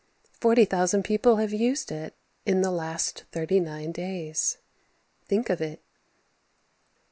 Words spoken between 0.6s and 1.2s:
thousand